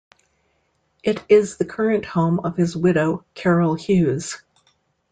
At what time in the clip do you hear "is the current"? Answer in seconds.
1.29-2.05